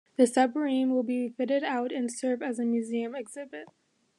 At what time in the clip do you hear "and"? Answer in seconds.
1.91-2.11